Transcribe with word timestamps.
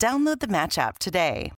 Download 0.00 0.36
the 0.36 0.46
Match 0.48 0.78
app 0.78 0.96
today. 0.96 1.50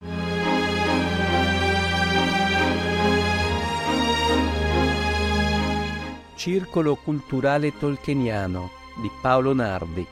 Circolo 6.37 6.95
culturale 6.95 7.77
tolkieniano 7.77 8.71
di 9.03 9.11
Paolo 9.21 9.53
Nardi. 9.55 10.07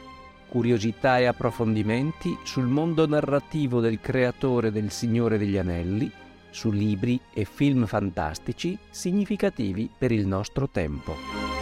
Curiosità 0.48 1.18
e 1.18 1.26
approfondimenti 1.26 2.36
sul 2.42 2.66
mondo 2.66 3.06
narrativo 3.06 3.78
del 3.78 4.00
creatore 4.00 4.72
del 4.72 4.90
Signore 4.90 5.38
degli 5.38 5.56
Anelli, 5.56 6.10
su 6.50 6.72
libri 6.72 7.20
e 7.32 7.44
film 7.44 7.86
fantastici 7.86 8.76
significativi 8.90 9.88
per 9.96 10.10
il 10.10 10.26
nostro 10.26 10.68
tempo. 10.68 11.55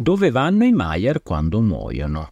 Dove 0.00 0.30
vanno 0.30 0.64
i 0.64 0.72
Maier 0.72 1.22
quando 1.22 1.60
muoiono? 1.60 2.30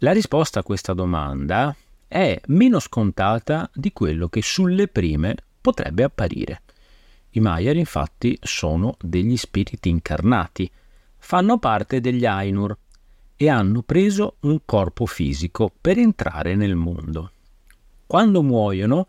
La 0.00 0.12
risposta 0.12 0.60
a 0.60 0.62
questa 0.62 0.92
domanda 0.92 1.74
è 2.06 2.38
meno 2.48 2.78
scontata 2.80 3.70
di 3.72 3.94
quello 3.94 4.28
che 4.28 4.42
sulle 4.42 4.88
prime 4.88 5.34
potrebbe 5.58 6.02
apparire. 6.02 6.60
I 7.30 7.40
Maier 7.40 7.76
infatti 7.76 8.38
sono 8.42 8.98
degli 9.00 9.38
spiriti 9.38 9.88
incarnati, 9.88 10.70
fanno 11.16 11.56
parte 11.56 12.02
degli 12.02 12.26
Ainur 12.26 12.76
e 13.36 13.48
hanno 13.48 13.80
preso 13.80 14.34
un 14.40 14.60
corpo 14.66 15.06
fisico 15.06 15.72
per 15.80 15.96
entrare 15.96 16.56
nel 16.56 16.74
mondo. 16.74 17.30
Quando 18.06 18.42
muoiono, 18.42 19.08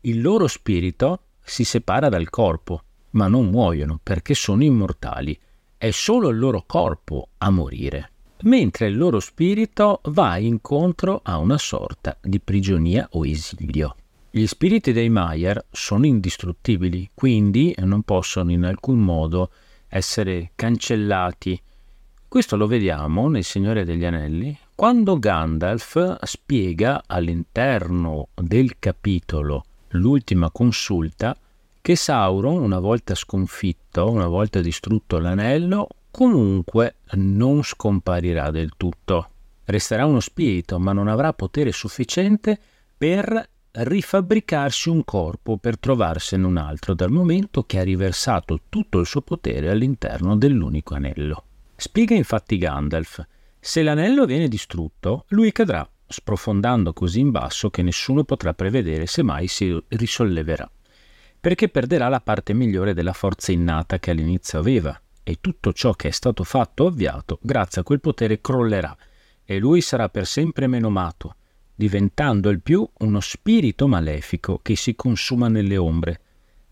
il 0.00 0.20
loro 0.20 0.48
spirito 0.48 1.20
si 1.44 1.62
separa 1.62 2.08
dal 2.08 2.28
corpo, 2.28 2.82
ma 3.10 3.28
non 3.28 3.50
muoiono 3.50 4.00
perché 4.02 4.34
sono 4.34 4.64
immortali. 4.64 5.38
È 5.78 5.90
solo 5.90 6.30
il 6.30 6.38
loro 6.38 6.64
corpo 6.66 7.28
a 7.38 7.50
morire, 7.50 8.10
mentre 8.42 8.86
il 8.88 8.96
loro 8.96 9.20
spirito 9.20 10.00
va 10.04 10.38
incontro 10.38 11.20
a 11.22 11.38
una 11.38 11.58
sorta 11.58 12.16
di 12.20 12.40
prigionia 12.40 13.06
o 13.12 13.26
esilio. 13.26 13.94
Gli 14.30 14.46
spiriti 14.46 14.92
dei 14.92 15.08
Maier 15.08 15.64
sono 15.70 16.06
indistruttibili, 16.06 17.10
quindi 17.14 17.74
non 17.78 18.02
possono 18.02 18.52
in 18.52 18.64
alcun 18.64 19.00
modo 19.00 19.50
essere 19.88 20.52
cancellati. 20.54 21.60
Questo 22.26 22.56
lo 22.56 22.66
vediamo 22.66 23.28
nel 23.28 23.44
Signore 23.44 23.84
degli 23.84 24.04
Anelli, 24.04 24.58
quando 24.74 25.18
Gandalf 25.18 26.22
spiega 26.22 27.04
all'interno 27.06 28.28
del 28.34 28.78
capitolo 28.78 29.64
L'ultima 29.90 30.50
consulta 30.50 31.36
che 31.86 31.94
Sauron, 31.94 32.60
una 32.60 32.80
volta 32.80 33.14
sconfitto, 33.14 34.10
una 34.10 34.26
volta 34.26 34.60
distrutto 34.60 35.20
l'anello, 35.20 35.86
comunque 36.10 36.96
non 37.12 37.62
scomparirà 37.62 38.50
del 38.50 38.72
tutto. 38.76 39.30
Resterà 39.66 40.04
uno 40.04 40.18
spirito, 40.18 40.80
ma 40.80 40.92
non 40.92 41.06
avrà 41.06 41.32
potere 41.32 41.70
sufficiente 41.70 42.58
per 42.98 43.50
rifabbricarsi 43.70 44.88
un 44.88 45.04
corpo 45.04 45.58
per 45.58 45.78
trovarsene 45.78 46.44
un 46.44 46.56
altro 46.56 46.92
dal 46.92 47.12
momento 47.12 47.62
che 47.62 47.78
ha 47.78 47.84
riversato 47.84 48.62
tutto 48.68 48.98
il 48.98 49.06
suo 49.06 49.20
potere 49.20 49.70
all'interno 49.70 50.36
dell'unico 50.36 50.96
anello. 50.96 51.44
Spiega 51.76 52.16
infatti 52.16 52.58
Gandalf, 52.58 53.24
se 53.60 53.84
l'anello 53.84 54.24
viene 54.24 54.48
distrutto, 54.48 55.24
lui 55.28 55.52
cadrà, 55.52 55.88
sprofondando 56.04 56.92
così 56.92 57.20
in 57.20 57.30
basso 57.30 57.70
che 57.70 57.82
nessuno 57.82 58.24
potrà 58.24 58.54
prevedere 58.54 59.06
se 59.06 59.22
mai 59.22 59.46
si 59.46 59.80
risolleverà, 59.86 60.68
perché 61.46 61.68
perderà 61.68 62.08
la 62.08 62.20
parte 62.20 62.54
migliore 62.54 62.92
della 62.92 63.12
forza 63.12 63.52
innata 63.52 64.00
che 64.00 64.10
all'inizio 64.10 64.58
aveva, 64.58 65.00
e 65.22 65.38
tutto 65.40 65.72
ciò 65.72 65.92
che 65.92 66.08
è 66.08 66.10
stato 66.10 66.42
fatto 66.42 66.82
o 66.82 66.86
avviato, 66.88 67.38
grazie 67.40 67.82
a 67.82 67.84
quel 67.84 68.00
potere 68.00 68.40
crollerà, 68.40 68.96
e 69.44 69.58
lui 69.60 69.80
sarà 69.80 70.08
per 70.08 70.26
sempre 70.26 70.66
menomato, 70.66 71.36
diventando 71.72 72.48
il 72.48 72.60
più 72.60 72.84
uno 72.98 73.20
spirito 73.20 73.86
malefico 73.86 74.58
che 74.60 74.74
si 74.74 74.96
consuma 74.96 75.46
nelle 75.46 75.76
ombre, 75.76 76.20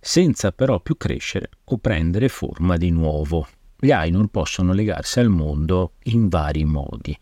senza 0.00 0.50
però 0.50 0.80
più 0.80 0.96
crescere 0.96 1.50
o 1.66 1.78
prendere 1.78 2.28
forma 2.28 2.76
di 2.76 2.90
nuovo. 2.90 3.46
Gli 3.78 3.92
Ainur 3.92 4.26
possono 4.26 4.72
legarsi 4.72 5.20
al 5.20 5.28
mondo 5.28 5.92
in 6.06 6.26
vari 6.26 6.64
modi. 6.64 7.16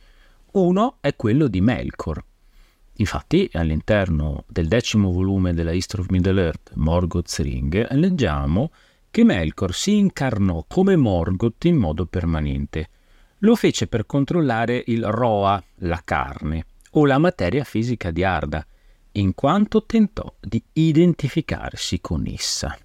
Uno 0.53 0.97
è 1.01 1.15
quello 1.17 1.49
di 1.49 1.61
Melkor. 1.61 2.25
Infatti, 2.97 3.49
all'interno 3.53 4.45
del 4.47 4.69
decimo 4.69 5.11
volume 5.11 5.55
della 5.55 5.73
History 5.73 6.03
of 6.03 6.09
Middle-earth, 6.11 6.73
Morgoth's 6.75 7.41
Ring, 7.41 7.91
leggiamo 7.93 8.71
che 9.11 9.25
Melkor 9.25 9.75
si 9.75 9.97
incarnò 9.97 10.65
come 10.69 10.97
Morgoth 10.97 11.65
in 11.65 11.77
modo 11.77 12.07
permanente. 12.07 12.89
Lo 13.39 13.57
fece 13.57 13.87
per 13.87 14.07
controllare 14.07 14.83
il 14.87 15.05
Roa, 15.05 15.63
la 15.77 16.01
carne, 16.05 16.67
o 16.93 17.07
la 17.07 17.19
materia 17.19 17.65
fisica 17.65 18.11
di 18.11 18.25
Arda, 18.25 18.65
in 19.13 19.35
quanto 19.35 19.85
tentò 19.85 20.33
di 20.41 20.63
identificarsi 20.73 22.01
con 22.01 22.27
essa. 22.27 22.77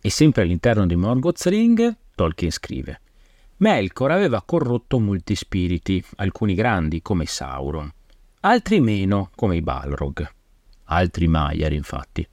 E 0.00 0.10
sempre 0.10 0.42
all'interno 0.42 0.86
di 0.86 0.96
Morgoth's 0.96 1.46
Ring, 1.46 1.96
Tolkien 2.14 2.50
scrive 2.50 3.00
Melkor 3.58 4.10
aveva 4.10 4.42
corrotto 4.42 4.98
molti 4.98 5.36
spiriti, 5.36 6.02
alcuni 6.16 6.54
grandi 6.54 7.00
come 7.00 7.26
Sauron, 7.26 7.92
altri 8.44 8.80
meno 8.80 9.30
come 9.36 9.56
i 9.56 9.62
Balrog, 9.62 10.28
altri 10.84 11.28
Maiar 11.28 11.72
infatti. 11.72 12.26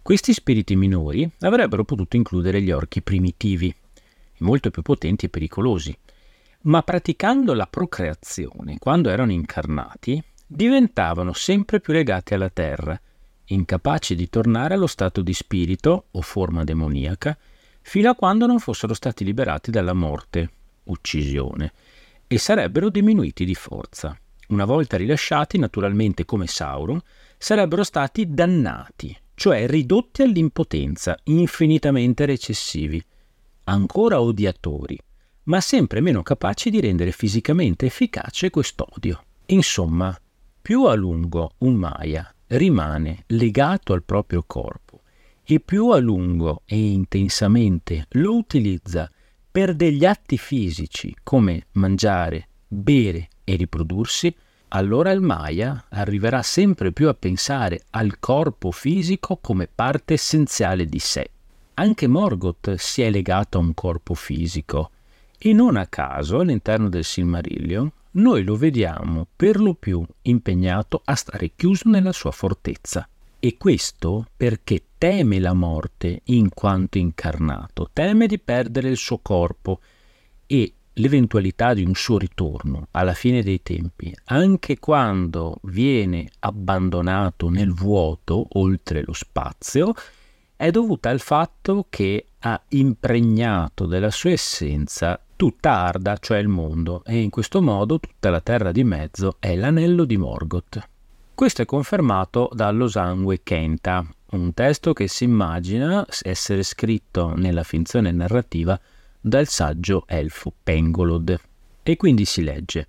Questi 0.00 0.32
spiriti 0.32 0.74
minori 0.74 1.30
avrebbero 1.40 1.84
potuto 1.84 2.16
includere 2.16 2.62
gli 2.62 2.70
orchi 2.70 3.02
primitivi, 3.02 3.74
molto 4.38 4.70
più 4.70 4.80
potenti 4.80 5.26
e 5.26 5.28
pericolosi, 5.28 5.96
ma 6.62 6.82
praticando 6.82 7.52
la 7.52 7.66
procreazione 7.66 8.78
quando 8.78 9.10
erano 9.10 9.32
incarnati, 9.32 10.22
diventavano 10.46 11.34
sempre 11.34 11.78
più 11.80 11.92
legati 11.92 12.32
alla 12.32 12.50
terra, 12.50 12.98
incapaci 13.44 14.14
di 14.14 14.30
tornare 14.30 14.72
allo 14.72 14.86
stato 14.86 15.20
di 15.20 15.34
spirito 15.34 16.06
o 16.10 16.22
forma 16.22 16.64
demoniaca, 16.64 17.36
fino 17.82 18.08
a 18.08 18.14
quando 18.14 18.46
non 18.46 18.60
fossero 18.60 18.94
stati 18.94 19.24
liberati 19.24 19.70
dalla 19.70 19.92
morte, 19.92 20.50
uccisione, 20.84 21.72
e 22.26 22.38
sarebbero 22.38 22.88
diminuiti 22.88 23.44
di 23.44 23.54
forza. 23.54 24.18
Una 24.48 24.64
volta 24.64 24.96
rilasciati, 24.96 25.58
naturalmente 25.58 26.24
come 26.24 26.46
Sauron, 26.46 27.00
sarebbero 27.38 27.82
stati 27.82 28.28
dannati, 28.28 29.16
cioè 29.34 29.66
ridotti 29.66 30.22
all'impotenza, 30.22 31.18
infinitamente 31.24 32.26
recessivi, 32.26 33.02
ancora 33.64 34.20
odiatori, 34.20 34.98
ma 35.44 35.60
sempre 35.60 36.00
meno 36.00 36.22
capaci 36.22 36.70
di 36.70 36.80
rendere 36.80 37.12
fisicamente 37.12 37.86
efficace 37.86 38.50
quest'odio. 38.50 39.24
Insomma, 39.46 40.16
più 40.60 40.84
a 40.84 40.94
lungo 40.94 41.52
un 41.58 41.74
Maya 41.74 42.34
rimane 42.48 43.24
legato 43.28 43.92
al 43.92 44.02
proprio 44.02 44.42
corpo 44.46 45.02
e 45.42 45.60
più 45.60 45.90
a 45.90 45.98
lungo 45.98 46.62
e 46.64 46.78
intensamente 46.78 48.06
lo 48.12 48.36
utilizza 48.36 49.10
per 49.50 49.74
degli 49.74 50.04
atti 50.04 50.38
fisici 50.38 51.14
come 51.22 51.66
mangiare, 51.72 52.48
bere 52.66 53.28
e 53.44 53.56
riprodursi, 53.56 54.34
allora 54.68 55.12
il 55.12 55.20
Maya 55.20 55.84
arriverà 55.90 56.42
sempre 56.42 56.90
più 56.90 57.08
a 57.08 57.14
pensare 57.14 57.84
al 57.90 58.18
corpo 58.18 58.72
fisico 58.72 59.36
come 59.36 59.68
parte 59.72 60.14
essenziale 60.14 60.86
di 60.86 60.98
sé. 60.98 61.30
Anche 61.74 62.06
Morgoth 62.06 62.74
si 62.74 63.02
è 63.02 63.10
legato 63.10 63.58
a 63.58 63.60
un 63.60 63.74
corpo 63.74 64.14
fisico 64.14 64.90
e 65.38 65.52
non 65.52 65.76
a 65.76 65.86
caso 65.86 66.40
all'interno 66.40 66.88
del 66.88 67.04
Silmarillion 67.04 67.90
noi 68.12 68.44
lo 68.44 68.56
vediamo 68.56 69.26
per 69.34 69.60
lo 69.60 69.74
più 69.74 70.04
impegnato 70.22 71.02
a 71.04 71.14
stare 71.16 71.52
chiuso 71.56 71.88
nella 71.88 72.12
sua 72.12 72.30
fortezza. 72.30 73.08
E 73.40 73.56
questo 73.56 74.28
perché 74.36 74.84
teme 74.96 75.38
la 75.38 75.52
morte 75.52 76.22
in 76.26 76.48
quanto 76.48 76.98
incarnato, 76.98 77.90
teme 77.92 78.26
di 78.26 78.38
perdere 78.38 78.88
il 78.88 78.96
suo 78.96 79.18
corpo 79.18 79.80
e 80.46 80.72
l'eventualità 80.94 81.74
di 81.74 81.82
un 81.82 81.94
suo 81.94 82.18
ritorno 82.18 82.88
alla 82.92 83.14
fine 83.14 83.42
dei 83.42 83.62
tempi, 83.62 84.14
anche 84.26 84.78
quando 84.78 85.58
viene 85.62 86.28
abbandonato 86.40 87.48
nel 87.48 87.72
vuoto 87.72 88.46
oltre 88.52 89.02
lo 89.04 89.12
spazio, 89.12 89.94
è 90.56 90.70
dovuta 90.70 91.10
al 91.10 91.20
fatto 91.20 91.86
che 91.90 92.26
ha 92.40 92.60
impregnato 92.68 93.86
della 93.86 94.10
sua 94.10 94.30
essenza 94.30 95.20
tutta 95.36 95.72
Arda, 95.72 96.16
cioè 96.18 96.38
il 96.38 96.48
mondo, 96.48 97.02
e 97.04 97.20
in 97.20 97.30
questo 97.30 97.60
modo 97.60 97.98
tutta 97.98 98.30
la 98.30 98.40
terra 98.40 98.70
di 98.70 98.84
mezzo 98.84 99.36
è 99.40 99.56
l'anello 99.56 100.04
di 100.04 100.16
Morgoth. 100.16 100.88
Questo 101.34 101.62
è 101.62 101.64
confermato 101.64 102.48
dall'Osangue 102.52 103.40
Kenta, 103.42 104.06
un 104.30 104.54
testo 104.54 104.92
che 104.92 105.08
si 105.08 105.24
immagina 105.24 106.06
essere 106.22 106.62
scritto 106.62 107.34
nella 107.34 107.64
finzione 107.64 108.12
narrativa 108.12 108.78
dal 109.26 109.48
saggio 109.48 110.04
elfo 110.06 110.52
Pengolod. 110.62 111.40
E 111.82 111.96
quindi 111.96 112.26
si 112.26 112.42
legge. 112.42 112.88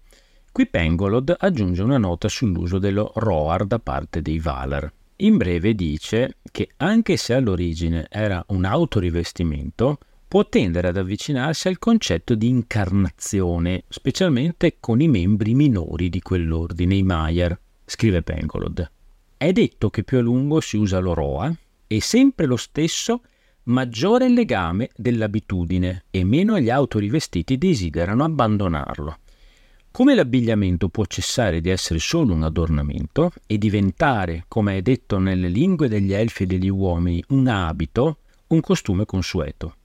Qui 0.51 0.67
Pengolod 0.67 1.33
aggiunge 1.39 1.81
una 1.81 1.97
nota 1.97 2.27
sull'uso 2.27 2.77
dello 2.77 3.13
Roar 3.15 3.65
da 3.65 3.79
parte 3.79 4.21
dei 4.21 4.39
Valar. 4.39 4.91
In 5.17 5.37
breve 5.37 5.73
dice 5.75 6.35
che 6.51 6.71
anche 6.77 7.15
se 7.15 7.35
all'origine 7.35 8.07
era 8.09 8.43
un 8.49 8.65
autorivestimento, 8.65 9.97
può 10.27 10.45
tendere 10.49 10.89
ad 10.89 10.97
avvicinarsi 10.97 11.69
al 11.69 11.79
concetto 11.79 12.35
di 12.35 12.49
incarnazione, 12.49 13.83
specialmente 13.87 14.75
con 14.81 14.99
i 14.99 15.07
membri 15.07 15.53
minori 15.53 16.09
di 16.09 16.19
quell'ordine, 16.19 16.95
i 16.95 17.03
Maiar, 17.03 17.57
scrive 17.85 18.23
Pengolod. 18.23 18.91
È 19.37 19.51
detto 19.53 19.89
che 19.89 20.03
più 20.03 20.17
a 20.17 20.21
lungo 20.21 20.59
si 20.59 20.75
usa 20.75 20.99
l'oroa 20.99 21.53
e 21.87 22.01
sempre 22.01 22.45
lo 22.45 22.57
stesso 22.57 23.21
maggiore 23.65 24.27
il 24.27 24.33
legame 24.33 24.89
dell'abitudine 24.95 26.05
e 26.11 26.23
meno 26.23 26.59
gli 26.59 26.69
autorivestiti 26.69 27.57
desiderano 27.57 28.23
abbandonarlo. 28.23 29.17
Come 29.89 30.13
l'abbigliamento 30.13 30.89
può 30.89 31.05
cessare 31.05 31.61
di 31.61 31.69
essere 31.69 31.99
solo 31.99 32.33
un 32.33 32.43
adornamento 32.43 33.31
e 33.47 33.57
diventare, 33.57 34.43
come 34.47 34.77
è 34.77 34.81
detto 34.81 35.17
nelle 35.17 35.47
lingue 35.47 35.87
degli 35.87 36.11
elfi 36.11 36.43
e 36.43 36.45
degli 36.47 36.69
uomini, 36.69 37.23
un 37.29 37.47
abito, 37.47 38.17
un 38.47 38.59
costume 38.59 39.05
consueto. 39.05 39.75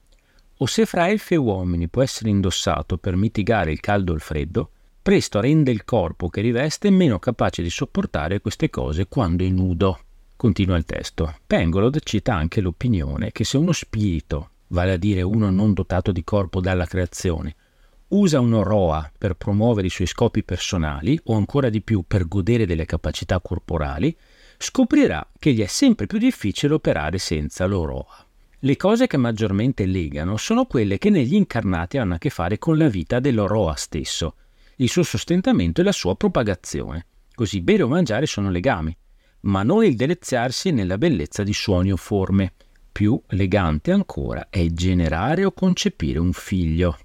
O 0.57 0.65
se 0.67 0.85
fra 0.85 1.09
elfi 1.09 1.35
e 1.35 1.37
uomini 1.37 1.87
può 1.87 2.03
essere 2.03 2.29
indossato 2.29 2.97
per 2.97 3.15
mitigare 3.15 3.71
il 3.71 3.79
caldo 3.79 4.11
o 4.11 4.15
il 4.15 4.21
freddo, 4.21 4.69
presto 5.01 5.39
rende 5.39 5.71
il 5.71 5.85
corpo 5.85 6.29
che 6.29 6.41
riveste 6.41 6.91
meno 6.91 7.17
capace 7.17 7.63
di 7.63 7.69
sopportare 7.69 8.41
queste 8.41 8.69
cose 8.69 9.07
quando 9.07 9.43
è 9.43 9.49
nudo. 9.49 9.99
Continua 10.41 10.75
il 10.75 10.85
testo. 10.85 11.35
Pengolod 11.45 11.99
cita 12.01 12.33
anche 12.33 12.61
l'opinione 12.61 13.31
che 13.31 13.43
se 13.43 13.57
uno 13.57 13.73
spirito, 13.73 14.53
vale 14.69 14.93
a 14.93 14.97
dire 14.97 15.21
uno 15.21 15.51
non 15.51 15.71
dotato 15.71 16.11
di 16.11 16.23
corpo 16.23 16.59
dalla 16.59 16.87
creazione, 16.87 17.55
usa 18.07 18.39
un 18.39 18.63
roa 18.63 19.11
per 19.15 19.35
promuovere 19.35 19.85
i 19.85 19.91
suoi 19.91 20.07
scopi 20.07 20.43
personali 20.43 21.19
o 21.25 21.35
ancora 21.35 21.69
di 21.69 21.81
più 21.81 22.05
per 22.07 22.27
godere 22.27 22.65
delle 22.65 22.85
capacità 22.85 23.39
corporali, 23.39 24.17
scoprirà 24.57 25.29
che 25.37 25.53
gli 25.53 25.61
è 25.61 25.67
sempre 25.67 26.07
più 26.07 26.17
difficile 26.17 26.73
operare 26.73 27.19
senza 27.19 27.67
l'oroa. 27.67 28.25
Le 28.61 28.77
cose 28.77 29.05
che 29.05 29.17
maggiormente 29.17 29.85
legano 29.85 30.37
sono 30.37 30.65
quelle 30.65 30.97
che 30.97 31.11
negli 31.11 31.35
incarnati 31.35 31.99
hanno 31.99 32.15
a 32.15 32.17
che 32.17 32.31
fare 32.31 32.57
con 32.57 32.79
la 32.79 32.89
vita 32.89 33.19
dell'oroa 33.19 33.75
stesso, 33.75 34.37
il 34.77 34.89
suo 34.89 35.03
sostentamento 35.03 35.81
e 35.81 35.83
la 35.83 35.91
sua 35.91 36.15
propagazione. 36.15 37.05
Così 37.31 37.61
bere 37.61 37.83
o 37.83 37.87
mangiare 37.87 38.25
sono 38.25 38.49
legami, 38.49 38.97
ma 39.41 39.63
non 39.63 39.83
il 39.83 39.95
deleziarsi 39.95 40.71
nella 40.71 40.97
bellezza 40.97 41.43
di 41.43 41.53
suoni 41.53 41.91
o 41.91 41.97
forme. 41.97 42.53
Più 42.91 43.21
elegante 43.27 43.91
ancora 43.91 44.47
è 44.49 44.65
generare 44.67 45.45
o 45.45 45.51
concepire 45.51 46.19
un 46.19 46.33
figlio 46.33 46.97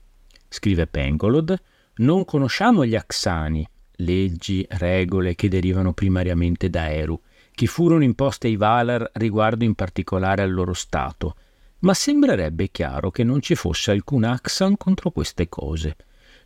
scrive 0.57 0.87
Pengolod, 0.87 1.61
non 1.97 2.25
conosciamo 2.25 2.85
gli 2.85 2.95
Axani, 2.95 3.69
leggi, 3.97 4.67
regole 4.71 5.35
che 5.35 5.49
derivano 5.49 5.93
primariamente 5.93 6.71
da 6.71 6.91
Eru, 6.91 7.21
che 7.53 7.67
furono 7.67 8.05
imposte 8.05 8.47
ai 8.47 8.57
Valar 8.57 9.11
riguardo 9.15 9.65
in 9.65 9.75
particolare 9.75 10.43
al 10.43 10.53
loro 10.53 10.73
stato, 10.73 11.37
ma 11.81 11.95
sembrerebbe 11.95 12.71
chiaro 12.71 13.11
che 13.11 13.25
non 13.25 13.41
ci 13.41 13.55
fosse 13.55 13.91
alcun 13.91 14.25
Axan 14.25 14.77
contro 14.77 15.11
queste 15.11 15.49
cose. 15.49 15.97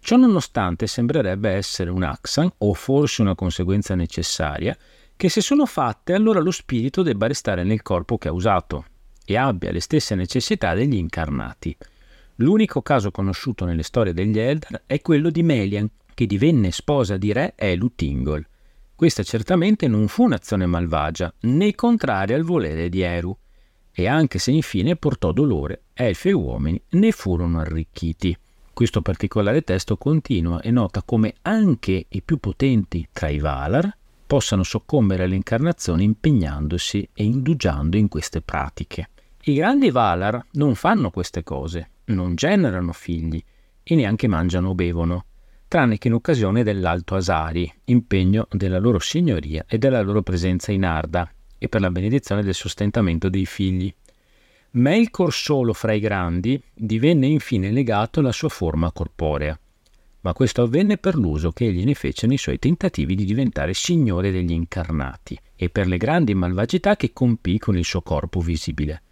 Ciò 0.00 0.16
nonostante 0.16 0.86
sembrerebbe 0.86 1.50
essere 1.50 1.90
un 1.90 2.02
Axan, 2.02 2.50
o 2.58 2.74
forse 2.74 3.22
una 3.22 3.34
conseguenza 3.34 3.94
necessaria, 3.94 4.76
che 5.20 5.28
se 5.28 5.42
sono 5.42 5.66
fatte 5.66 6.14
allora 6.14 6.40
lo 6.40 6.50
spirito 6.50 7.02
debba 7.02 7.26
restare 7.26 7.62
nel 7.62 7.82
corpo 7.82 8.16
che 8.16 8.28
ha 8.28 8.32
usato 8.32 8.86
e 9.26 9.36
abbia 9.36 9.70
le 9.70 9.80
stesse 9.80 10.14
necessità 10.14 10.72
degli 10.72 10.94
incarnati. 10.94 11.76
L'unico 12.36 12.80
caso 12.80 13.10
conosciuto 13.10 13.66
nelle 13.66 13.82
storie 13.82 14.14
degli 14.14 14.38
Eldar 14.38 14.84
è 14.86 15.02
quello 15.02 15.28
di 15.28 15.42
Melian, 15.42 15.90
che 16.14 16.24
divenne 16.24 16.70
sposa 16.70 17.18
di 17.18 17.34
re 17.34 17.52
Elu 17.54 17.94
Tingol. 17.94 18.46
Questa 18.94 19.22
certamente 19.22 19.88
non 19.88 20.08
fu 20.08 20.22
un'azione 20.24 20.64
malvagia, 20.64 21.30
né 21.40 21.74
contraria 21.74 22.34
al 22.34 22.42
volere 22.42 22.88
di 22.88 23.02
Eru, 23.02 23.36
e 23.92 24.08
anche 24.08 24.38
se 24.38 24.52
infine 24.52 24.96
portò 24.96 25.32
dolore, 25.32 25.82
elfi 25.92 26.30
e 26.30 26.32
uomini 26.32 26.80
ne 26.92 27.12
furono 27.12 27.58
arricchiti. 27.58 28.34
Questo 28.72 29.02
particolare 29.02 29.60
testo 29.60 29.98
continua 29.98 30.62
e 30.62 30.70
nota 30.70 31.02
come 31.02 31.34
anche 31.42 32.06
i 32.08 32.22
più 32.22 32.38
potenti 32.38 33.06
tra 33.12 33.28
i 33.28 33.38
Valar 33.38 33.98
possano 34.30 34.62
soccombere 34.62 35.24
alle 35.24 35.34
incarnazioni 35.34 36.04
impegnandosi 36.04 37.08
e 37.12 37.24
indugiando 37.24 37.96
in 37.96 38.06
queste 38.06 38.40
pratiche. 38.40 39.08
I 39.42 39.54
grandi 39.54 39.90
Valar 39.90 40.46
non 40.52 40.76
fanno 40.76 41.10
queste 41.10 41.42
cose, 41.42 41.90
non 42.04 42.36
generano 42.36 42.92
figli 42.92 43.42
e 43.82 43.94
neanche 43.96 44.28
mangiano 44.28 44.68
o 44.68 44.74
bevono, 44.76 45.24
tranne 45.66 45.98
che 45.98 46.06
in 46.06 46.14
occasione 46.14 46.62
dell'Alto 46.62 47.16
Asari, 47.16 47.74
impegno 47.86 48.46
della 48.52 48.78
loro 48.78 49.00
signoria 49.00 49.64
e 49.66 49.78
della 49.78 50.00
loro 50.00 50.22
presenza 50.22 50.70
in 50.70 50.84
Arda, 50.84 51.28
e 51.58 51.68
per 51.68 51.80
la 51.80 51.90
benedizione 51.90 52.44
del 52.44 52.54
sostentamento 52.54 53.28
dei 53.28 53.46
figli. 53.46 53.92
Melkor 54.74 55.32
solo 55.32 55.72
fra 55.72 55.92
i 55.92 55.98
grandi 55.98 56.62
divenne 56.72 57.26
infine 57.26 57.72
legato 57.72 58.20
alla 58.20 58.30
sua 58.30 58.48
forma 58.48 58.92
corporea, 58.92 59.58
ma 60.22 60.32
questo 60.32 60.62
avvenne 60.62 60.98
per 60.98 61.16
l'uso 61.16 61.50
che 61.50 61.66
egli 61.66 61.84
ne 61.84 61.94
fece 61.94 62.26
nei 62.26 62.36
suoi 62.36 62.58
tentativi 62.58 63.14
di 63.14 63.24
diventare 63.24 63.74
signore 63.74 64.30
degli 64.30 64.52
incarnati 64.52 65.38
e 65.56 65.70
per 65.70 65.86
le 65.86 65.96
grandi 65.96 66.34
malvagità 66.34 66.96
che 66.96 67.12
compì 67.12 67.58
con 67.58 67.76
il 67.76 67.84
suo 67.84 68.02
corpo 68.02 68.40
visibile. 68.40 69.02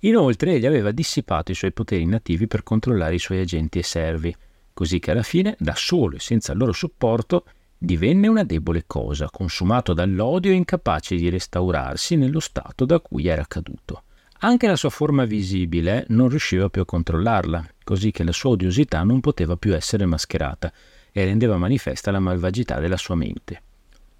Inoltre 0.00 0.54
egli 0.54 0.66
aveva 0.66 0.90
dissipato 0.90 1.52
i 1.52 1.54
suoi 1.54 1.72
poteri 1.72 2.04
nativi 2.06 2.46
per 2.46 2.62
controllare 2.62 3.14
i 3.14 3.18
suoi 3.18 3.40
agenti 3.40 3.78
e 3.78 3.82
servi, 3.82 4.34
così 4.72 4.98
che 4.98 5.10
alla 5.10 5.22
fine, 5.22 5.56
da 5.58 5.74
solo 5.74 6.16
e 6.16 6.20
senza 6.20 6.52
il 6.52 6.58
loro 6.58 6.72
supporto, 6.72 7.44
divenne 7.78 8.28
una 8.28 8.44
debole 8.44 8.84
cosa, 8.86 9.30
consumato 9.30 9.92
dall'odio 9.92 10.50
e 10.50 10.54
incapace 10.54 11.16
di 11.16 11.28
restaurarsi 11.28 12.16
nello 12.16 12.40
stato 12.40 12.84
da 12.84 13.00
cui 13.00 13.26
era 13.26 13.44
caduto. 13.46 14.02
Anche 14.44 14.66
la 14.66 14.76
sua 14.76 14.90
forma 14.90 15.24
visibile 15.24 16.04
non 16.08 16.28
riusciva 16.28 16.68
più 16.68 16.82
a 16.82 16.84
controllarla, 16.84 17.66
così 17.82 18.10
che 18.10 18.24
la 18.24 18.30
sua 18.30 18.50
odiosità 18.50 19.02
non 19.02 19.20
poteva 19.20 19.56
più 19.56 19.74
essere 19.74 20.04
mascherata 20.04 20.70
e 21.12 21.24
rendeva 21.24 21.56
manifesta 21.56 22.10
la 22.10 22.20
malvagità 22.20 22.78
della 22.78 22.98
sua 22.98 23.14
mente. 23.14 23.62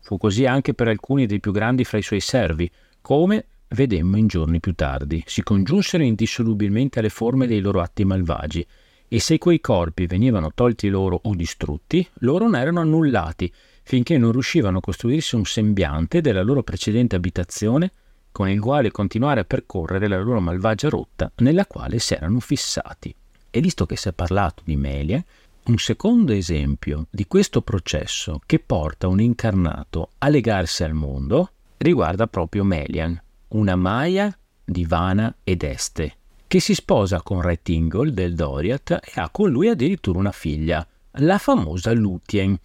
Fu 0.01 0.17
così 0.17 0.47
anche 0.47 0.73
per 0.73 0.89
alcuni 0.89 1.27
dei 1.27 1.41
più 1.41 1.53
grandi 1.53 1.85
fra 1.85 1.99
i 1.99 2.03
suoi 2.03 2.21
servi, 2.21 2.71
come 3.03 3.45
vedemmo 3.69 4.17
in 4.17 4.27
giorni 4.27 4.61
più 4.61 4.73
tardi, 4.73 5.23
si 5.27 5.43
congiunsero 5.43 6.03
indissolubilmente 6.03 7.01
alle 7.01 7.11
forme 7.11 7.47
dei 7.47 7.61
loro 7.61 7.83
atti 7.83 8.07
malvagi, 8.07 8.67
e 9.07 9.21
se 9.21 9.37
quei 9.37 9.61
corpi 9.61 10.07
venivano 10.07 10.53
tolti 10.55 10.89
loro 10.89 11.21
o 11.23 11.35
distrutti, 11.35 12.09
loro 12.21 12.49
ne 12.49 12.61
erano 12.61 12.81
annullati, 12.81 13.53
finché 13.83 14.17
non 14.17 14.33
riuscivano 14.33 14.79
a 14.79 14.81
costruirsi 14.81 15.35
un 15.35 15.45
sembiante 15.45 16.23
della 16.23 16.43
loro 16.43 16.63
precedente 16.63 17.15
abitazione, 17.15 17.93
con 18.35 18.49
il 18.49 18.59
quale 18.59 18.91
continuare 18.91 19.39
a 19.39 19.45
percorrere 19.45 20.09
la 20.09 20.21
loro 20.21 20.41
malvagia 20.41 20.89
rotta 20.89 21.31
nella 21.37 21.67
quale 21.67 22.01
si 22.01 22.15
erano 22.15 22.41
fissati. 22.41 23.15
E 23.49 23.61
visto 23.61 23.87
che 23.87 23.97
si 23.97 24.09
è 24.09 24.13
parlato 24.13 24.65
di 24.65 24.75
Melie, 24.75 25.25
un 25.67 25.79
secondo 25.79 26.33
esempio 26.33 27.07
di 27.11 27.29
questo 27.29 27.63
processo 27.63 28.41
che 28.45 28.59
porta 28.59 29.07
un 29.07 29.21
incarnato 29.21 30.09
a 30.19 30.29
legarsi 30.29 30.83
al 30.83 30.95
mondo 30.95 31.51
riguarda 31.77 32.27
proprio 32.27 32.65
Melian, 32.65 33.17
una 33.51 33.77
Maya 33.77 34.37
di 34.65 34.85
Vana 34.85 35.33
ed 35.45 35.63
Este, 35.63 36.17
che 36.49 36.59
si 36.59 36.75
sposa 36.75 37.23
con 37.23 37.41
Re 37.41 37.63
Tingle 37.63 38.13
del 38.13 38.35
Doriath 38.35 38.99
e 39.01 39.21
ha 39.21 39.29
con 39.31 39.49
lui 39.49 39.69
addirittura 39.69 40.19
una 40.19 40.33
figlia, 40.33 40.85
la 41.19 41.39
famosa 41.39 41.93
Lúthien. 41.93 42.59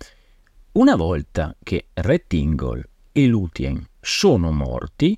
Una 0.72 0.96
volta 0.96 1.56
che 1.62 1.90
Re 1.94 2.26
Tingle 2.26 2.90
e 3.12 3.28
Lúthien 3.28 3.86
sono 4.02 4.52
morti, 4.52 5.16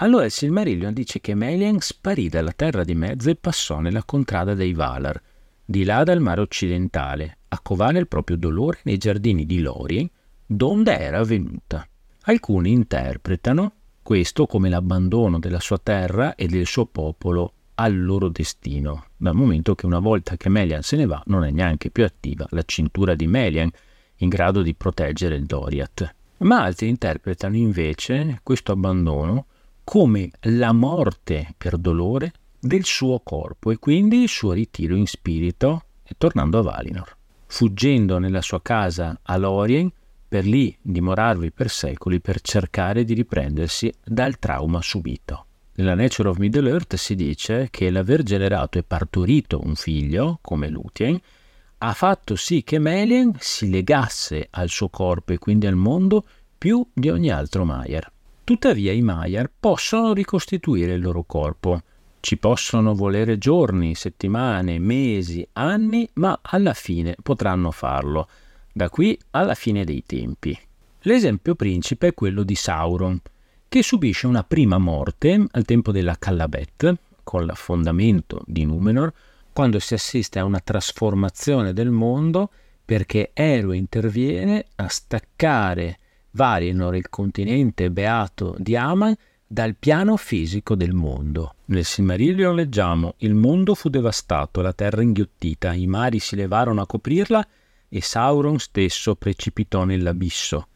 allora 0.00 0.24
il 0.24 0.30
Silmarillion 0.30 0.92
dice 0.92 1.20
che 1.20 1.34
Melian 1.34 1.80
sparì 1.80 2.28
dalla 2.28 2.52
terra 2.52 2.84
di 2.84 2.94
mezzo 2.94 3.30
e 3.30 3.36
passò 3.36 3.80
nella 3.80 4.04
contrada 4.04 4.54
dei 4.54 4.72
Valar, 4.72 5.20
di 5.64 5.84
là 5.84 6.02
dal 6.04 6.20
mare 6.20 6.40
occidentale, 6.40 7.38
a 7.48 7.60
covare 7.60 7.98
il 7.98 8.08
proprio 8.08 8.36
dolore 8.36 8.80
nei 8.84 8.96
giardini 8.96 9.44
di 9.44 9.60
Lorien, 9.60 10.08
donde 10.46 10.98
era 10.98 11.22
venuta. 11.24 11.86
Alcuni 12.22 12.72
interpretano 12.72 13.72
questo 14.02 14.46
come 14.46 14.68
l'abbandono 14.68 15.38
della 15.38 15.60
sua 15.60 15.78
terra 15.78 16.34
e 16.34 16.46
del 16.46 16.66
suo 16.66 16.86
popolo 16.86 17.52
al 17.74 18.02
loro 18.02 18.28
destino, 18.28 19.06
dal 19.16 19.34
momento 19.34 19.74
che 19.74 19.86
una 19.86 19.98
volta 19.98 20.36
che 20.36 20.48
Melian 20.48 20.82
se 20.82 20.96
ne 20.96 21.06
va 21.06 21.22
non 21.26 21.44
è 21.44 21.50
neanche 21.50 21.90
più 21.90 22.04
attiva 22.04 22.46
la 22.50 22.62
cintura 22.64 23.14
di 23.14 23.26
Melian 23.26 23.70
in 24.16 24.28
grado 24.28 24.62
di 24.62 24.74
proteggere 24.74 25.36
il 25.36 25.44
Doriath. 25.44 26.14
Ma 26.38 26.62
altri 26.62 26.88
interpretano 26.88 27.56
invece 27.56 28.40
questo 28.42 28.72
abbandono 28.72 29.46
come 29.88 30.28
la 30.40 30.74
morte 30.74 31.54
per 31.56 31.78
dolore 31.78 32.30
del 32.60 32.84
suo 32.84 33.20
corpo 33.20 33.70
e 33.70 33.78
quindi 33.78 34.20
il 34.20 34.28
suo 34.28 34.52
ritiro 34.52 34.94
in 34.94 35.06
spirito 35.06 35.84
e 36.02 36.14
tornando 36.18 36.58
a 36.58 36.62
Valinor, 36.62 37.16
fuggendo 37.46 38.18
nella 38.18 38.42
sua 38.42 38.60
casa 38.60 39.18
a 39.22 39.36
Lorien 39.38 39.90
per 40.28 40.44
lì 40.44 40.76
dimorarvi 40.78 41.52
per 41.52 41.70
secoli 41.70 42.20
per 42.20 42.42
cercare 42.42 43.02
di 43.04 43.14
riprendersi 43.14 43.90
dal 44.04 44.38
trauma 44.38 44.82
subito. 44.82 45.46
Nella 45.76 45.94
Nature 45.94 46.28
of 46.28 46.36
Middle-earth 46.36 46.96
si 46.96 47.14
dice 47.14 47.68
che 47.70 47.88
l'aver 47.88 48.22
generato 48.22 48.76
e 48.76 48.82
partorito 48.82 49.58
un 49.64 49.74
figlio, 49.74 50.38
come 50.42 50.68
Lúthien, 50.68 51.18
ha 51.78 51.94
fatto 51.94 52.36
sì 52.36 52.62
che 52.62 52.78
Melien 52.78 53.32
si 53.38 53.70
legasse 53.70 54.48
al 54.50 54.68
suo 54.68 54.90
corpo 54.90 55.32
e 55.32 55.38
quindi 55.38 55.66
al 55.66 55.76
mondo 55.76 56.26
più 56.58 56.86
di 56.92 57.08
ogni 57.08 57.30
altro 57.30 57.64
Maiar. 57.64 58.12
Tuttavia 58.48 58.92
i 58.92 59.02
Maiar 59.02 59.50
possono 59.60 60.14
ricostituire 60.14 60.94
il 60.94 61.02
loro 61.02 61.22
corpo. 61.24 61.82
Ci 62.18 62.38
possono 62.38 62.94
volere 62.94 63.36
giorni, 63.36 63.94
settimane, 63.94 64.78
mesi, 64.78 65.46
anni, 65.52 66.08
ma 66.14 66.38
alla 66.40 66.72
fine 66.72 67.14
potranno 67.22 67.70
farlo 67.72 68.26
da 68.72 68.88
qui 68.88 69.18
alla 69.32 69.52
fine 69.52 69.84
dei 69.84 70.02
tempi. 70.06 70.58
L'esempio 71.00 71.56
principe 71.56 72.06
è 72.06 72.14
quello 72.14 72.42
di 72.42 72.54
Sauron, 72.54 73.20
che 73.68 73.82
subisce 73.82 74.26
una 74.26 74.44
prima 74.44 74.78
morte 74.78 75.44
al 75.50 75.64
tempo 75.66 75.92
della 75.92 76.16
Callabeth, 76.18 76.94
con 77.22 77.44
l'affondamento 77.44 78.40
di 78.46 78.64
Numenor, 78.64 79.12
quando 79.52 79.78
si 79.78 79.92
assiste 79.92 80.38
a 80.38 80.44
una 80.44 80.60
trasformazione 80.60 81.74
del 81.74 81.90
mondo 81.90 82.50
perché 82.82 83.32
Eru 83.34 83.72
interviene 83.72 84.64
a 84.76 84.88
staccare 84.88 85.98
Valinor, 86.30 86.94
il 86.94 87.08
continente 87.08 87.90
beato 87.90 88.54
di 88.58 88.76
Aman, 88.76 89.14
dal 89.46 89.76
piano 89.76 90.16
fisico 90.16 90.74
del 90.74 90.92
mondo. 90.92 91.54
Nel 91.66 91.84
Silmarillion 91.84 92.54
leggiamo: 92.54 93.14
Il 93.18 93.34
mondo 93.34 93.74
fu 93.74 93.88
devastato, 93.88 94.60
la 94.60 94.72
terra 94.72 95.02
inghiottita, 95.02 95.72
i 95.72 95.86
mari 95.86 96.18
si 96.18 96.36
levarono 96.36 96.82
a 96.82 96.86
coprirla 96.86 97.46
e 97.88 98.02
Sauron 98.02 98.58
stesso 98.58 99.14
precipitò 99.14 99.84
nell'abisso. 99.84 100.68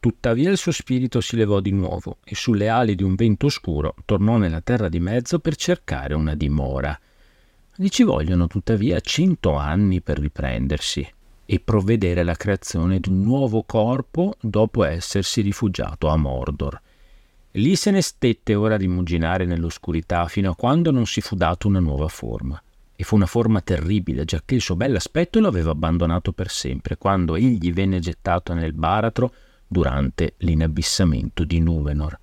Tuttavia 0.00 0.50
il 0.50 0.56
suo 0.56 0.72
spirito 0.72 1.20
si 1.20 1.36
levò 1.36 1.60
di 1.60 1.72
nuovo 1.72 2.18
e 2.24 2.34
sulle 2.34 2.68
ali 2.68 2.94
di 2.94 3.02
un 3.02 3.14
vento 3.14 3.46
oscuro 3.46 3.94
tornò 4.04 4.36
nella 4.36 4.60
terra 4.60 4.88
di 4.88 5.00
mezzo 5.00 5.38
per 5.38 5.56
cercare 5.56 6.14
una 6.14 6.34
dimora. 6.34 6.98
Gli 7.74 7.88
ci 7.88 8.02
vogliono 8.02 8.46
tuttavia 8.46 9.00
cento 9.00 9.56
anni 9.56 10.00
per 10.00 10.18
riprendersi 10.18 11.06
e 11.46 11.60
provvedere 11.60 12.20
alla 12.20 12.34
creazione 12.34 13.00
di 13.00 13.08
un 13.08 13.22
nuovo 13.22 13.62
corpo 13.64 14.34
dopo 14.40 14.84
essersi 14.84 15.40
rifugiato 15.40 16.08
a 16.08 16.16
Mordor. 16.16 16.80
Lì 17.52 17.76
se 17.76 17.90
ne 17.90 18.00
stette 18.00 18.54
ora 18.54 18.74
a 18.74 18.78
rimuginare 18.78 19.44
nell'oscurità 19.44 20.26
fino 20.26 20.50
a 20.50 20.56
quando 20.56 20.90
non 20.90 21.06
si 21.06 21.20
fu 21.20 21.36
dato 21.36 21.68
una 21.68 21.78
nuova 21.78 22.08
forma 22.08 22.60
e 22.96 23.04
fu 23.04 23.16
una 23.16 23.26
forma 23.26 23.60
terribile, 23.60 24.24
giacché 24.24 24.54
il 24.54 24.60
suo 24.60 24.76
bell'aspetto 24.76 25.40
lo 25.40 25.48
aveva 25.48 25.70
abbandonato 25.70 26.32
per 26.32 26.50
sempre, 26.50 26.96
quando 26.96 27.34
egli 27.34 27.72
venne 27.72 27.98
gettato 27.98 28.54
nel 28.54 28.72
baratro 28.72 29.32
durante 29.66 30.34
l'inabissamento 30.38 31.44
di 31.44 31.60
Numenor. 31.60 32.18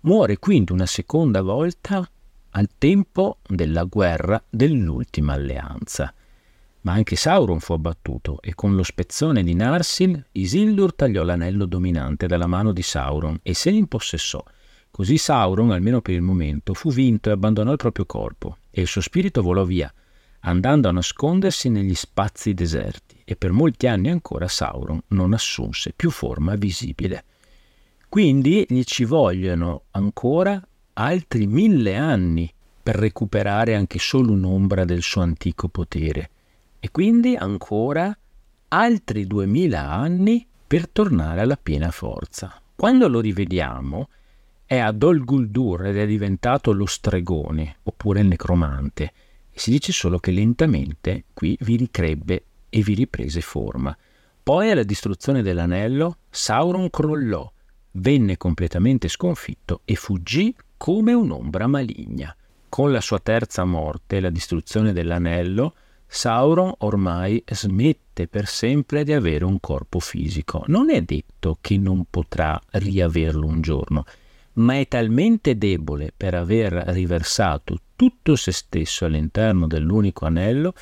Muore 0.00 0.38
quindi 0.38 0.72
una 0.72 0.86
seconda 0.86 1.42
volta 1.42 2.08
al 2.50 2.68
tempo 2.78 3.38
della 3.46 3.84
guerra 3.84 4.42
dell'ultima 4.48 5.34
alleanza. 5.34 6.12
Ma 6.82 6.92
anche 6.92 7.14
Sauron 7.14 7.60
fu 7.60 7.74
abbattuto 7.74 8.40
e 8.40 8.54
con 8.54 8.74
lo 8.74 8.82
spezzone 8.82 9.42
di 9.42 9.54
Narsil 9.54 10.24
Isildur 10.32 10.94
tagliò 10.94 11.22
l'anello 11.22 11.66
dominante 11.66 12.26
dalla 12.26 12.46
mano 12.46 12.72
di 12.72 12.80
Sauron 12.80 13.38
e 13.42 13.52
se 13.52 13.70
ne 13.70 13.76
impossessò. 13.76 14.42
Così 14.90 15.18
Sauron, 15.18 15.72
almeno 15.72 16.00
per 16.00 16.14
il 16.14 16.22
momento, 16.22 16.72
fu 16.72 16.90
vinto 16.90 17.28
e 17.28 17.32
abbandonò 17.32 17.72
il 17.72 17.76
proprio 17.76 18.06
corpo 18.06 18.56
e 18.70 18.80
il 18.80 18.86
suo 18.86 19.02
spirito 19.02 19.42
volò 19.42 19.64
via, 19.64 19.92
andando 20.40 20.88
a 20.88 20.92
nascondersi 20.92 21.68
negli 21.68 21.94
spazi 21.94 22.54
deserti 22.54 23.20
e 23.24 23.36
per 23.36 23.52
molti 23.52 23.86
anni 23.86 24.08
ancora 24.08 24.48
Sauron 24.48 25.00
non 25.08 25.34
assunse 25.34 25.92
più 25.94 26.10
forma 26.10 26.54
visibile. 26.54 27.24
Quindi 28.08 28.64
gli 28.66 28.82
ci 28.84 29.04
vogliono 29.04 29.82
ancora 29.90 30.60
altri 30.94 31.46
mille 31.46 31.96
anni 31.96 32.50
per 32.82 32.96
recuperare 32.96 33.74
anche 33.74 33.98
solo 33.98 34.32
un'ombra 34.32 34.86
del 34.86 35.02
suo 35.02 35.20
antico 35.20 35.68
potere 35.68 36.30
e 36.80 36.90
quindi 36.90 37.36
ancora 37.36 38.16
altri 38.68 39.26
duemila 39.26 39.88
anni 39.88 40.46
per 40.66 40.88
tornare 40.88 41.42
alla 41.42 41.58
piena 41.62 41.90
forza. 41.90 42.60
Quando 42.74 43.08
lo 43.08 43.20
rivediamo 43.20 44.08
è 44.64 44.78
a 44.78 44.90
Dol 44.90 45.22
Guldur 45.24 45.86
ed 45.86 45.98
è 45.98 46.06
diventato 46.06 46.72
lo 46.72 46.86
stregone 46.86 47.76
oppure 47.82 48.20
il 48.20 48.26
necromante 48.26 49.12
si 49.60 49.70
dice 49.70 49.92
solo 49.92 50.18
che 50.18 50.30
lentamente 50.30 51.24
qui 51.34 51.54
vi 51.60 51.76
ricrebbe 51.76 52.44
e 52.70 52.80
vi 52.80 52.94
riprese 52.94 53.42
forma. 53.42 53.94
Poi 54.42 54.70
alla 54.70 54.84
distruzione 54.84 55.42
dell'anello 55.42 56.16
Sauron 56.30 56.88
crollò, 56.88 57.50
venne 57.92 58.38
completamente 58.38 59.08
sconfitto 59.08 59.82
e 59.84 59.96
fuggì 59.96 60.54
come 60.78 61.12
un'ombra 61.12 61.66
maligna. 61.66 62.34
Con 62.70 62.90
la 62.90 63.02
sua 63.02 63.18
terza 63.18 63.64
morte, 63.64 64.20
la 64.20 64.30
distruzione 64.30 64.94
dell'anello, 64.94 65.74
Sauron 66.12 66.74
ormai 66.78 67.40
smette 67.48 68.26
per 68.26 68.48
sempre 68.48 69.04
di 69.04 69.12
avere 69.12 69.44
un 69.44 69.60
corpo 69.60 70.00
fisico. 70.00 70.64
Non 70.66 70.90
è 70.90 71.02
detto 71.02 71.58
che 71.60 71.78
non 71.78 72.04
potrà 72.10 72.60
riaverlo 72.70 73.46
un 73.46 73.60
giorno, 73.60 74.04
ma 74.54 74.76
è 74.76 74.88
talmente 74.88 75.56
debole 75.56 76.12
per 76.14 76.34
aver 76.34 76.72
riversato 76.72 77.78
tutto 77.94 78.34
se 78.34 78.50
stesso 78.50 79.04
all'interno 79.04 79.68
dell'unico 79.68 80.26
anello 80.26 80.74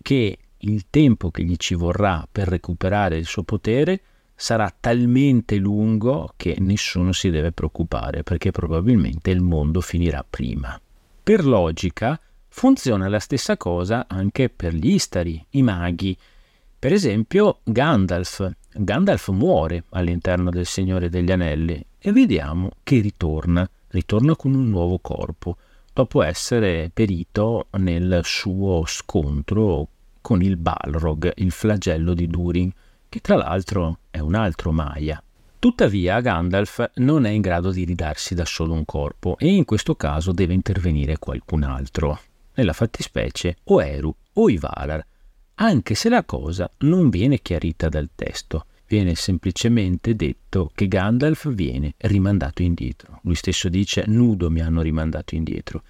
che 0.00 0.38
il 0.56 0.86
tempo 0.88 1.30
che 1.30 1.44
gli 1.44 1.56
ci 1.56 1.74
vorrà 1.74 2.26
per 2.30 2.48
recuperare 2.48 3.18
il 3.18 3.26
suo 3.26 3.42
potere 3.42 4.00
sarà 4.34 4.74
talmente 4.80 5.56
lungo 5.56 6.32
che 6.36 6.56
nessuno 6.58 7.12
si 7.12 7.28
deve 7.28 7.52
preoccupare 7.52 8.22
perché 8.22 8.50
probabilmente 8.50 9.30
il 9.30 9.42
mondo 9.42 9.82
finirà 9.82 10.24
prima. 10.28 10.80
Per 11.22 11.44
logica 11.44 12.18
funziona 12.50 13.08
la 13.08 13.20
stessa 13.20 13.56
cosa 13.56 14.04
anche 14.06 14.50
per 14.50 14.74
gli 14.74 14.92
Istari, 14.92 15.42
i 15.50 15.62
maghi. 15.62 16.16
Per 16.78 16.92
esempio 16.92 17.60
Gandalf. 17.62 18.50
Gandalf 18.72 19.28
muore 19.28 19.84
all'interno 19.90 20.50
del 20.50 20.66
Signore 20.66 21.08
degli 21.08 21.32
Anelli 21.32 21.84
e 21.98 22.12
vediamo 22.12 22.70
che 22.82 23.00
ritorna, 23.00 23.68
ritorna 23.88 24.36
con 24.36 24.54
un 24.54 24.68
nuovo 24.68 24.98
corpo 24.98 25.56
dopo 25.92 26.22
essere 26.22 26.90
perito 26.92 27.66
nel 27.78 28.20
suo 28.24 28.84
scontro 28.86 29.88
con 30.20 30.42
il 30.42 30.56
Balrog, 30.56 31.32
il 31.36 31.50
flagello 31.50 32.14
di 32.14 32.26
Durin, 32.26 32.70
che 33.08 33.20
tra 33.20 33.36
l'altro 33.36 33.98
è 34.10 34.18
un 34.18 34.34
altro 34.34 34.70
Maya. 34.70 35.22
Tuttavia 35.58 36.20
Gandalf 36.20 36.90
non 36.96 37.26
è 37.26 37.30
in 37.30 37.42
grado 37.42 37.70
di 37.70 37.84
ridarsi 37.84 38.34
da 38.34 38.46
solo 38.46 38.72
un 38.72 38.84
corpo 38.84 39.36
e 39.38 39.48
in 39.48 39.64
questo 39.64 39.94
caso 39.94 40.32
deve 40.32 40.54
intervenire 40.54 41.18
qualcun 41.18 41.64
altro, 41.64 42.18
nella 42.60 42.72
fattispecie 42.72 43.56
o 43.64 43.82
Eru 43.82 44.14
o 44.34 44.48
i 44.48 44.58
Valar, 44.58 45.04
anche 45.54 45.94
se 45.94 46.08
la 46.08 46.24
cosa 46.24 46.70
non 46.78 47.08
viene 47.08 47.40
chiarita 47.40 47.88
dal 47.88 48.10
testo 48.14 48.66
viene 48.86 49.14
semplicemente 49.14 50.16
detto 50.16 50.70
che 50.74 50.88
Gandalf 50.88 51.52
viene 51.52 51.94
rimandato 51.98 52.62
indietro. 52.62 53.20
Lui 53.22 53.34
stesso 53.34 53.68
dice 53.68 54.04
nudo 54.06 54.50
mi 54.50 54.60
hanno 54.60 54.82
rimandato 54.82 55.34
indietro 55.34 55.82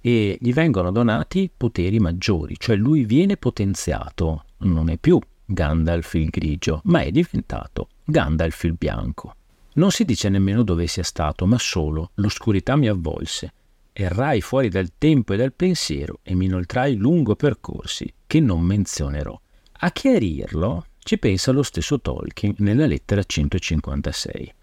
e 0.00 0.36
gli 0.40 0.52
vengono 0.52 0.90
donati 0.90 1.50
poteri 1.54 1.98
maggiori, 1.98 2.56
cioè 2.58 2.76
lui 2.76 3.04
viene 3.04 3.36
potenziato, 3.36 4.44
non 4.58 4.90
è 4.90 4.98
più 4.98 5.18
Gandalf 5.44 6.14
il 6.14 6.28
grigio, 6.28 6.82
ma 6.84 7.00
è 7.00 7.10
diventato 7.10 7.88
Gandalf 8.04 8.64
il 8.64 8.74
bianco. 8.74 9.36
Non 9.74 9.90
si 9.90 10.04
dice 10.04 10.28
nemmeno 10.28 10.62
dove 10.62 10.86
sia 10.86 11.02
stato, 11.02 11.46
ma 11.46 11.58
solo 11.58 12.10
l'oscurità 12.14 12.76
mi 12.76 12.88
avvolse. 12.88 13.52
Errai 13.92 14.40
fuori 14.40 14.70
dal 14.70 14.92
tempo 14.96 15.34
e 15.34 15.36
dal 15.36 15.52
pensiero 15.52 16.20
e 16.22 16.34
mi 16.34 16.46
inoltrai 16.46 16.96
lungo 16.96 17.36
percorsi 17.36 18.12
che 18.26 18.40
non 18.40 18.62
menzionerò. 18.62 19.38
A 19.84 19.90
chiarirlo 19.90 20.86
ci 20.98 21.18
pensa 21.18 21.52
lo 21.52 21.62
stesso 21.62 22.00
Tolkien 22.00 22.54
nella 22.58 22.86
lettera 22.86 23.22
156. 23.22 24.54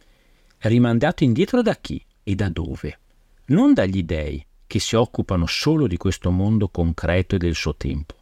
Rimandato 0.60 1.24
indietro 1.24 1.62
da 1.62 1.76
chi 1.76 2.04
e 2.24 2.34
da 2.34 2.50
dove? 2.50 3.00
Non 3.46 3.74
dagli 3.74 4.04
dei, 4.04 4.44
che 4.66 4.80
si 4.80 4.96
occupano 4.96 5.46
solo 5.46 5.86
di 5.86 5.98
questo 5.98 6.32
mondo 6.32 6.70
concreto 6.70 7.36
e 7.36 7.38
del 7.40 7.56
suo 7.56 7.76
tempo. 7.76 8.16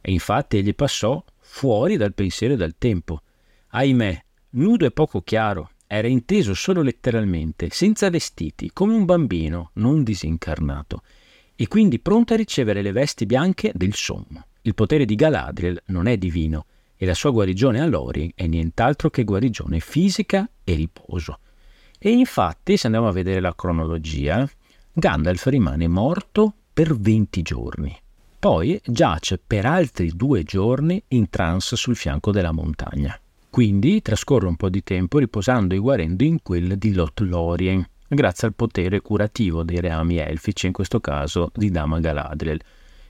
E 0.00 0.12
infatti 0.12 0.56
egli 0.56 0.74
passò 0.74 1.22
fuori 1.38 1.96
dal 1.96 2.14
pensiero 2.14 2.54
e 2.54 2.56
dal 2.56 2.76
tempo. 2.78 3.22
Ahimè, 3.68 4.24
nudo 4.50 4.86
e 4.86 4.90
poco 4.90 5.20
chiaro, 5.22 5.70
era 5.86 6.08
inteso 6.08 6.54
solo 6.54 6.82
letteralmente, 6.82 7.68
senza 7.70 8.10
vestiti, 8.10 8.70
come 8.72 8.94
un 8.94 9.04
bambino 9.04 9.70
non 9.74 10.02
disincarnato, 10.02 11.02
e 11.54 11.68
quindi 11.68 11.98
pronto 11.98 12.34
a 12.34 12.36
ricevere 12.36 12.82
le 12.82 12.92
vesti 12.92 13.26
bianche 13.26 13.72
del 13.74 13.94
sommo. 13.94 14.46
Il 14.62 14.74
potere 14.74 15.04
di 15.04 15.14
Galadriel 15.14 15.82
non 15.86 16.06
è 16.06 16.16
divino, 16.16 16.66
e 16.96 17.06
la 17.06 17.14
sua 17.14 17.30
guarigione 17.30 17.80
a 17.80 17.86
Lori 17.86 18.32
è 18.34 18.46
nient'altro 18.46 19.10
che 19.10 19.24
guarigione 19.24 19.80
fisica 19.80 20.48
e 20.64 20.74
riposo. 20.74 21.38
E 21.98 22.10
infatti, 22.10 22.76
se 22.76 22.86
andiamo 22.86 23.08
a 23.08 23.12
vedere 23.12 23.40
la 23.40 23.54
cronologia, 23.54 24.48
Gandalf 24.92 25.46
rimane 25.46 25.88
morto 25.88 26.52
per 26.72 26.96
20 26.96 27.42
giorni. 27.42 27.96
Poi 28.38 28.80
giace 28.84 29.38
per 29.44 29.66
altri 29.66 30.10
due 30.14 30.42
giorni 30.42 31.02
in 31.08 31.28
trance 31.30 31.76
sul 31.76 31.96
fianco 31.96 32.30
della 32.30 32.52
montagna. 32.52 33.18
Quindi 33.56 34.02
trascorre 34.02 34.48
un 34.48 34.56
po' 34.56 34.68
di 34.68 34.82
tempo 34.82 35.18
riposando 35.18 35.74
e 35.74 35.78
guarendo 35.78 36.24
in 36.24 36.42
quel 36.42 36.76
di 36.76 36.92
Lothlorien, 36.92 37.88
grazie 38.06 38.48
al 38.48 38.54
potere 38.54 39.00
curativo 39.00 39.62
dei 39.62 39.80
reami 39.80 40.18
elfici, 40.18 40.66
in 40.66 40.74
questo 40.74 41.00
caso 41.00 41.50
di 41.54 41.70
Dama 41.70 41.98
Galadriel. 41.98 42.60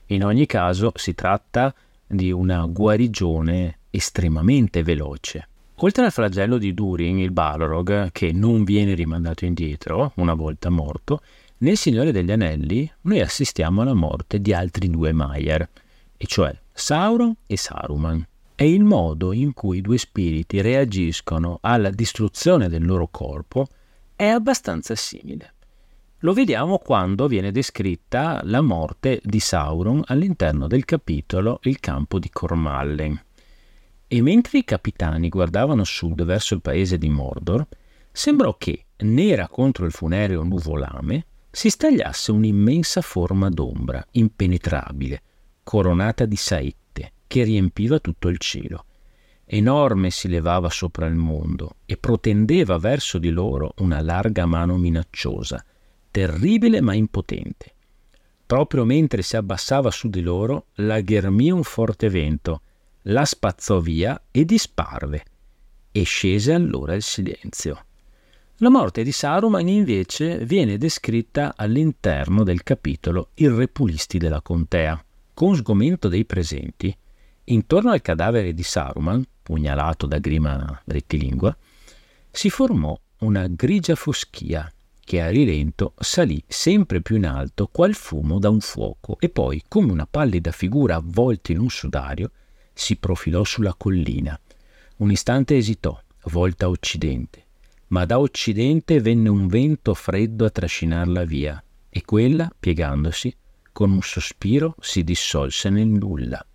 In 0.05 0.23
ogni 0.23 0.45
caso 0.45 0.93
si 0.95 1.13
tratta 1.13 1.75
di 2.07 2.31
una 2.31 2.65
guarigione 2.65 3.79
estremamente 3.89 4.83
veloce. 4.83 5.49
Oltre 5.79 6.05
al 6.05 6.13
flagello 6.13 6.57
di 6.57 6.73
Durin, 6.73 7.19
il 7.19 7.31
Balrog, 7.31 8.13
che 8.13 8.31
non 8.31 8.63
viene 8.63 8.93
rimandato 8.93 9.43
indietro 9.43 10.13
una 10.15 10.33
volta 10.33 10.69
morto, 10.69 11.19
nel 11.57 11.75
Signore 11.75 12.13
degli 12.13 12.31
Anelli 12.31 12.89
noi 13.01 13.19
assistiamo 13.19 13.81
alla 13.81 13.93
morte 13.93 14.39
di 14.39 14.53
altri 14.53 14.89
due 14.89 15.11
Maier, 15.11 15.67
e 16.15 16.25
cioè 16.25 16.57
Sauron 16.71 17.35
e 17.45 17.57
Saruman. 17.57 18.25
È 18.57 18.63
il 18.63 18.83
modo 18.83 19.33
in 19.33 19.53
cui 19.53 19.77
i 19.77 19.81
due 19.81 19.99
spiriti 19.99 20.61
reagiscono 20.61 21.59
alla 21.61 21.91
distruzione 21.91 22.69
del 22.69 22.83
loro 22.83 23.07
corpo 23.07 23.67
è 24.15 24.25
abbastanza 24.25 24.95
simile. 24.95 25.53
Lo 26.21 26.33
vediamo 26.33 26.79
quando 26.79 27.27
viene 27.27 27.51
descritta 27.51 28.41
la 28.45 28.61
morte 28.61 29.21
di 29.23 29.39
Sauron 29.39 30.01
all'interno 30.07 30.65
del 30.65 30.85
capitolo 30.85 31.59
Il 31.65 31.79
campo 31.79 32.17
di 32.17 32.31
Cormallen. 32.31 33.21
E 34.07 34.21
mentre 34.23 34.57
i 34.57 34.63
capitani 34.63 35.29
guardavano 35.29 35.83
sud 35.83 36.23
verso 36.23 36.55
il 36.55 36.61
paese 36.61 36.97
di 36.97 37.09
Mordor, 37.09 37.63
sembrò 38.11 38.57
che, 38.57 38.85
nera 39.01 39.47
contro 39.49 39.85
il 39.85 39.91
funereo 39.91 40.41
nuvolame, 40.41 41.25
si 41.51 41.69
stagliasse 41.69 42.31
un'immensa 42.31 43.01
forma 43.01 43.49
d'ombra, 43.49 44.03
impenetrabile, 44.13 45.21
coronata 45.61 46.25
di 46.25 46.35
saette, 46.35 46.86
che 47.27 47.43
riempiva 47.43 47.99
tutto 47.99 48.29
il 48.29 48.37
cielo. 48.37 48.85
Enorme 49.45 50.09
si 50.09 50.27
levava 50.27 50.69
sopra 50.69 51.05
il 51.05 51.15
mondo 51.15 51.75
e 51.85 51.97
protendeva 51.97 52.77
verso 52.77 53.17
di 53.17 53.29
loro 53.29 53.73
una 53.77 54.01
larga 54.01 54.45
mano 54.45 54.77
minacciosa, 54.77 55.63
terribile 56.11 56.81
ma 56.81 56.93
impotente. 56.93 57.73
Proprio 58.45 58.85
mentre 58.85 59.21
si 59.21 59.35
abbassava 59.35 59.91
su 59.91 60.09
di 60.09 60.21
loro, 60.21 60.67
la 60.75 60.99
ghermì 61.01 61.51
un 61.51 61.63
forte 61.63 62.09
vento, 62.09 62.61
la 63.03 63.25
spazzò 63.25 63.79
via 63.79 64.21
e 64.31 64.45
disparve, 64.45 65.23
e 65.91 66.03
scese 66.03 66.53
allora 66.53 66.93
il 66.93 67.03
silenzio. 67.03 67.83
La 68.57 68.69
morte 68.69 69.03
di 69.03 69.11
Saruman 69.11 69.67
invece 69.67 70.43
viene 70.43 70.77
descritta 70.77 71.53
all'interno 71.55 72.43
del 72.43 72.63
capitolo 72.63 73.29
I 73.35 73.47
repulisti 73.49 74.17
della 74.17 74.41
contea. 74.41 74.99
Con 75.33 75.55
sgomento 75.55 76.07
dei 76.07 76.25
presenti, 76.25 76.97
intorno 77.49 77.91
al 77.91 78.01
cadavere 78.01 78.53
di 78.53 78.63
Saruman, 78.63 79.23
pugnalato 79.43 80.05
da 80.05 80.17
Grima 80.19 80.81
rettilingua, 80.85 81.55
si 82.31 82.49
formò 82.49 82.99
una 83.19 83.47
grigia 83.47 83.95
foschia 83.95 84.71
che 84.99 85.21
a 85.21 85.29
rilento 85.29 85.93
salì 85.97 86.43
sempre 86.45 87.01
più 87.01 87.15
in 87.15 87.25
alto 87.25 87.67
qual 87.67 87.93
fumo 87.93 88.39
da 88.39 88.49
un 88.49 88.59
fuoco 88.59 89.17
e 89.19 89.29
poi, 89.29 89.63
come 89.67 89.91
una 89.93 90.05
pallida 90.05 90.51
figura 90.51 90.95
avvolta 90.95 91.53
in 91.53 91.59
un 91.59 91.69
sudario, 91.69 92.31
si 92.73 92.97
profilò 92.97 93.45
sulla 93.45 93.73
collina. 93.73 94.37
Un 94.97 95.11
istante 95.11 95.55
esitò, 95.55 95.97
volta 96.25 96.65
a 96.65 96.69
occidente, 96.69 97.45
ma 97.87 98.03
da 98.05 98.19
occidente 98.19 98.99
venne 98.99 99.29
un 99.29 99.47
vento 99.47 99.93
freddo 99.93 100.43
a 100.43 100.49
trascinarla 100.49 101.23
via, 101.23 101.63
e 101.89 102.01
quella, 102.03 102.51
piegandosi, 102.59 103.33
con 103.71 103.91
un 103.91 104.01
sospiro 104.01 104.75
si 104.81 105.05
dissolse 105.05 105.69
nel 105.69 105.87
nulla. 105.87 106.45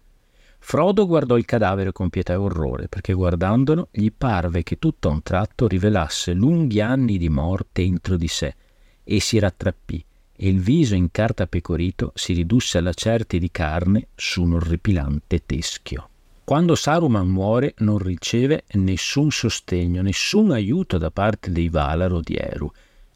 Frodo 0.65 1.07
guardò 1.09 1.37
il 1.37 1.45
cadavere 1.45 1.91
con 1.91 2.09
pietà 2.09 2.35
e 2.35 2.37
orrore, 2.37 2.87
perché 2.87 3.13
guardandolo 3.13 3.89
gli 3.91 4.11
parve 4.17 4.63
che 4.63 4.79
tutto 4.79 5.09
a 5.09 5.13
un 5.13 5.21
tratto 5.21 5.67
rivelasse 5.67 6.33
lunghi 6.33 6.81
anni 6.81 7.19
di 7.19 7.29
morte 7.29 7.83
entro 7.83 8.17
di 8.17 8.29
sé, 8.29 8.55
e 9.03 9.21
si 9.21 9.41
rattrappì, 9.41 10.03
e 10.35 10.49
il 10.49 10.61
viso 10.61 10.95
in 10.95 11.11
carta 11.11 11.49
pecorito 11.49 12.13
si 12.15 12.33
ridusse 12.33 12.79
a 12.79 12.81
lacerti 12.81 13.41
di 13.41 13.51
carne 13.51 14.07
su 14.15 14.45
un 14.45 14.55
orripilante 14.55 15.43
teschio. 15.45 16.09
Quando 16.45 16.77
Saruman 16.77 17.29
muore 17.29 17.75
non 17.79 17.99
riceve 17.99 18.65
nessun 18.75 19.33
sostegno, 19.33 20.01
nessun 20.01 20.53
aiuto 20.53 20.97
da 20.97 21.11
parte 21.11 21.51
dei 21.51 21.69
Valar 21.69 22.13
o 22.13 22.21
di 22.21 22.37
Eru. 22.37 22.71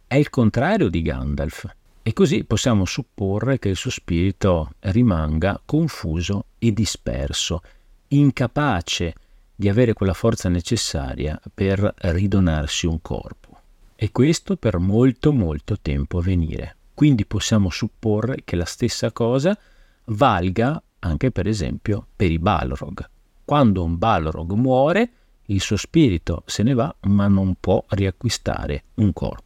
È 0.07 0.17
il 0.17 0.31
contrario 0.31 0.89
di 0.89 1.01
Gandalf, 1.01 1.65
e 2.07 2.13
così 2.13 2.45
possiamo 2.45 2.85
supporre 2.85 3.59
che 3.59 3.71
il 3.71 3.75
suo 3.75 3.91
spirito 3.91 4.75
rimanga 4.79 5.61
confuso 5.65 6.45
e 6.57 6.73
disperso, 6.73 7.63
incapace 8.07 9.13
di 9.53 9.69
avere 9.69 9.93
quella 9.93 10.13
forza 10.13 10.49
necessaria 10.49 11.37
per 11.53 11.93
ridonarsi 11.97 12.87
un 12.87 13.03
corpo. 13.03 13.59
E 13.97 14.13
questo 14.13 14.55
per 14.55 14.79
molto 14.79 15.33
molto 15.33 15.81
tempo 15.83 16.19
a 16.19 16.23
venire. 16.23 16.77
Quindi 16.95 17.27
possiamo 17.27 17.71
supporre 17.71 18.43
che 18.45 18.55
la 18.55 18.67
stessa 18.67 19.11
cosa 19.11 19.59
valga 20.05 20.81
anche 21.01 21.33
per 21.33 21.49
esempio 21.49 22.07
per 22.15 22.31
i 22.31 22.39
Balrog. 22.39 23.05
Quando 23.45 23.83
un 23.83 23.99
Balrog 23.99 24.53
muore, 24.53 25.11
il 25.47 25.61
suo 25.61 25.77
spirito 25.77 26.45
se 26.47 26.63
ne 26.63 26.75
va, 26.75 26.95
ma 27.01 27.27
non 27.27 27.57
può 27.59 27.85
riacquistare 27.89 28.85
un 28.95 29.13
corpo. 29.13 29.46